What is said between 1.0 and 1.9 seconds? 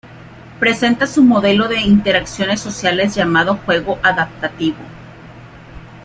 su modelo de